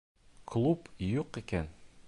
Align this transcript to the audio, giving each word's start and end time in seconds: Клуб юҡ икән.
Клуб 0.53 0.89
юҡ 1.09 1.41
икән. 1.43 1.73